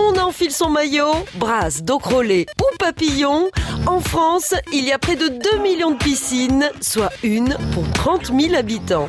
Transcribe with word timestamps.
On 0.00 0.16
enfile 0.16 0.52
son 0.52 0.70
maillot, 0.70 1.12
brasse, 1.34 1.82
dos 1.82 1.98
crôlé 1.98 2.46
ou 2.60 2.76
papillon. 2.78 3.50
En 3.86 3.98
France, 3.98 4.54
il 4.72 4.84
y 4.84 4.92
a 4.92 4.98
près 4.98 5.16
de 5.16 5.26
2 5.26 5.58
millions 5.58 5.90
de 5.90 5.96
piscines, 5.96 6.70
soit 6.80 7.10
une 7.24 7.56
pour 7.74 7.82
30 7.94 8.26
000 8.26 8.54
habitants. 8.54 9.08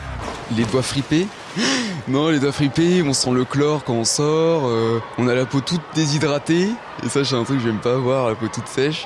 Les 0.58 0.64
doigts 0.66 0.82
fripés 0.82 1.28
Non, 2.08 2.30
les 2.30 2.40
doigts 2.40 2.52
fripés, 2.52 3.04
on 3.04 3.14
sent 3.14 3.30
le 3.32 3.46
chlore 3.46 3.84
quand 3.84 3.94
on 3.94 4.04
sort, 4.04 4.64
euh, 4.66 5.00
on 5.20 5.28
a 5.28 5.36
la 5.36 5.46
peau 5.46 5.62
toute 5.62 5.82
déshydratée. 5.94 6.70
Et 7.06 7.10
ça, 7.10 7.24
c'est 7.24 7.36
un 7.36 7.44
truc 7.44 7.60
que 7.60 7.66
j'aime 7.66 7.82
pas 7.82 7.94
avoir, 7.94 8.28
la 8.28 8.36
peau 8.36 8.48
toute 8.48 8.68
sèche. 8.68 9.06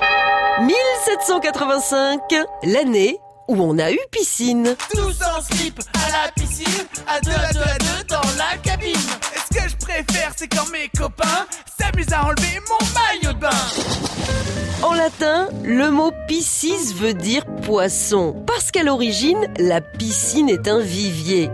1785, 0.60 2.20
l'année 2.62 3.18
où 3.46 3.62
on 3.62 3.78
a 3.78 3.92
eu 3.92 3.98
piscine. 4.10 4.74
Tous 4.90 5.18
en 5.22 5.42
slip 5.42 5.80
à 5.92 6.10
la 6.10 6.32
piscine, 6.32 6.86
à 7.06 7.20
deux, 7.20 7.30
à 7.30 7.52
deux, 7.52 7.60
à 7.60 7.78
deux 7.78 7.83
c'est 10.36 10.48
quand 10.48 10.68
mes 10.70 10.88
copains 10.96 11.46
s'amusent 11.78 12.12
à 12.12 12.24
enlever 12.24 12.60
mon 12.68 12.86
maillot 12.94 13.32
de 13.32 13.40
bain. 13.40 14.63
En 14.94 14.96
latin, 14.96 15.48
le 15.64 15.90
mot 15.90 16.12
piscis 16.28 16.94
veut 16.94 17.14
dire 17.14 17.44
poisson, 17.62 18.36
parce 18.46 18.70
qu'à 18.70 18.84
l'origine, 18.84 19.48
la 19.58 19.80
piscine 19.80 20.48
est 20.48 20.68
un 20.68 20.78
vivier. 20.78 21.50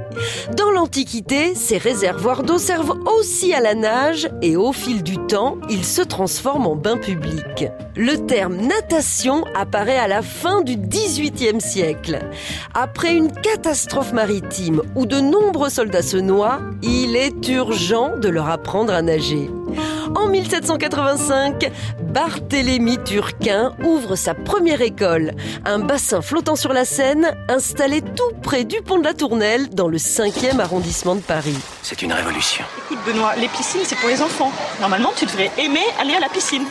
Dans 0.59 0.71
l'Antiquité, 0.71 1.55
ces 1.55 1.79
réservoirs 1.79 2.43
d'eau 2.43 2.59
servent 2.59 2.99
aussi 3.07 3.55
à 3.55 3.61
la 3.61 3.75
nage 3.75 4.29
et 4.43 4.57
au 4.57 4.73
fil 4.73 5.03
du 5.03 5.17
temps, 5.17 5.57
ils 5.71 5.87
se 5.87 6.03
transforment 6.03 6.67
en 6.67 6.77
bain 6.77 6.99
public. 6.99 7.65
Le 7.97 8.17
terme 8.27 8.57
natation 8.57 9.47
apparaît 9.55 9.99
à 9.99 10.07
la 10.07 10.21
fin 10.21 10.61
du 10.61 10.77
XVIIIe 10.77 11.63
siècle. 11.63 12.19
Après 12.75 13.15
une 13.15 13.33
catastrophe 13.33 14.13
maritime 14.13 14.83
où 14.97 15.07
de 15.07 15.19
nombreux 15.19 15.71
soldats 15.71 16.03
se 16.03 16.19
noient, 16.19 16.61
il 16.83 17.17
est 17.17 17.49
urgent 17.49 18.19
de 18.19 18.29
leur 18.29 18.51
apprendre 18.51 18.93
à 18.93 19.01
nager. 19.01 19.49
En 20.15 20.29
1785, 20.29 21.71
Barthélemy 22.03 22.99
Turquin 23.05 23.73
ouvre 23.85 24.17
sa 24.17 24.35
première 24.35 24.81
école, 24.81 25.33
un 25.65 25.79
bassin 25.79 26.21
flottant 26.21 26.57
sur 26.57 26.73
la 26.73 26.85
Seine, 26.85 27.37
installé 27.49 28.03
tout 28.03 28.35
près 28.43 28.65
du 28.65 28.81
pont 28.83 28.99
de 28.99 29.05
la 29.05 29.15
Tournelle, 29.15 29.69
dans 29.71 29.89
le 29.89 29.99
5e 29.99 30.59
arrondissement 30.59 31.15
de 31.15 31.21
Paris. 31.21 31.57
C'est 31.83 32.03
une 32.03 32.13
révolution. 32.13 32.65
Écoute 32.87 32.99
Benoît, 33.07 33.37
les 33.37 33.49
piscines 33.49 33.83
c'est 33.85 33.97
pour 33.97 34.09
les 34.09 34.21
enfants. 34.21 34.53
Normalement 34.81 35.13
tu 35.17 35.27
devrais 35.27 35.51
aimer 35.59 35.85
aller 36.01 36.15
à 36.15 36.21
la 36.21 36.29
piscine. 36.29 36.65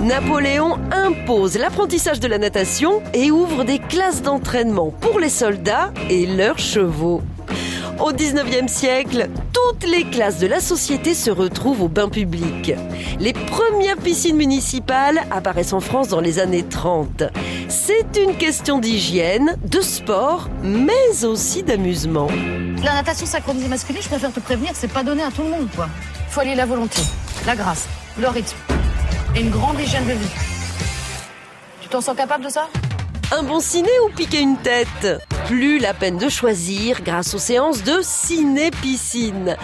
Napoléon 0.00 0.78
impose 0.92 1.58
l'apprentissage 1.58 2.20
de 2.20 2.28
la 2.28 2.38
natation 2.38 3.02
et 3.12 3.30
ouvre 3.30 3.64
des 3.64 3.80
classes 3.80 4.22
d'entraînement 4.22 4.90
pour 4.90 5.18
les 5.18 5.28
soldats 5.28 5.92
et 6.08 6.24
leurs 6.24 6.58
chevaux. 6.58 7.20
Au 8.00 8.12
19e 8.12 8.68
siècle, 8.68 9.28
toutes 9.52 9.84
les 9.84 10.04
classes 10.04 10.38
de 10.38 10.46
la 10.46 10.60
société 10.60 11.14
se 11.14 11.30
retrouvent 11.30 11.82
au 11.82 11.88
bain 11.88 12.08
public. 12.08 12.72
Les 13.18 13.32
premières 13.32 13.96
piscines 13.96 14.36
municipales 14.36 15.26
apparaissent 15.32 15.72
en 15.72 15.80
France 15.80 16.06
dans 16.06 16.20
les 16.20 16.38
années 16.38 16.62
30. 16.62 17.24
C'est 17.68 18.16
une 18.16 18.36
question 18.36 18.78
d'hygiène, 18.78 19.56
de 19.64 19.80
sport, 19.80 20.48
mais 20.62 21.24
aussi 21.24 21.64
d'amusement. 21.64 22.28
La 22.84 22.94
natation 22.94 23.26
synchronisée 23.26 23.66
masculine, 23.66 24.00
je 24.00 24.08
préfère 24.08 24.32
te 24.32 24.40
prévenir, 24.40 24.70
c'est 24.74 24.92
pas 24.92 25.02
donné 25.02 25.24
à 25.24 25.32
tout 25.32 25.42
le 25.42 25.50
monde, 25.50 25.68
quoi. 25.74 25.88
Faut 26.28 26.40
allier 26.40 26.54
la 26.54 26.66
volonté, 26.66 27.02
la 27.46 27.56
grâce, 27.56 27.88
le 28.16 28.28
rythme 28.28 28.56
et 29.34 29.40
une 29.40 29.50
grande 29.50 29.80
hygiène 29.80 30.06
de 30.06 30.12
vie. 30.12 30.30
Tu 31.80 31.88
t'en 31.88 32.00
sens 32.00 32.16
capable 32.16 32.44
de 32.44 32.48
ça? 32.48 32.68
Un 33.36 33.42
bon 33.42 33.58
ciné 33.58 33.90
ou 34.06 34.14
piquer 34.14 34.40
une 34.40 34.56
tête? 34.56 35.20
Plus 35.48 35.78
la 35.78 35.94
peine 35.94 36.18
de 36.18 36.28
choisir 36.28 37.02
grâce 37.02 37.32
aux 37.32 37.38
séances 37.38 37.82
de 37.82 38.00
ciné-piscine. 38.02 39.56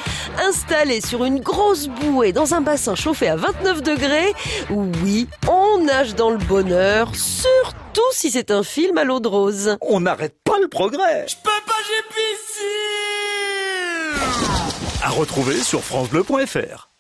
Installé 0.42 1.02
sur 1.02 1.26
une 1.26 1.40
grosse 1.40 1.88
bouée 1.88 2.32
dans 2.32 2.54
un 2.54 2.62
bassin 2.62 2.94
chauffé 2.94 3.28
à 3.28 3.36
29 3.36 3.82
degrés, 3.82 4.32
oui, 4.70 5.28
on 5.46 5.84
nage 5.84 6.14
dans 6.14 6.30
le 6.30 6.38
bonheur, 6.38 7.14
surtout 7.14 8.00
si 8.12 8.30
c'est 8.30 8.50
un 8.50 8.62
film 8.62 8.96
à 8.96 9.04
l'eau 9.04 9.20
de 9.20 9.28
rose. 9.28 9.76
On 9.82 10.00
n'arrête 10.00 10.36
pas 10.42 10.58
le 10.58 10.68
progrès. 10.68 11.26
Je 11.28 11.36
peux 11.36 11.50
pas, 11.66 11.74
j'ai 11.86 12.02
piscine 12.14 12.62
À 15.02 15.10
retrouver 15.10 15.58
sur 15.58 15.82
francebleu.fr. 15.84 16.88